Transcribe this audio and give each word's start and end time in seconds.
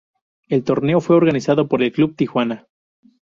El 0.47 0.63
torneo 0.63 0.99
fue 0.99 1.15
organizado 1.15 1.67
por 1.67 1.83
el 1.83 1.91
Club 1.91 2.15
Tijuana. 2.15 2.65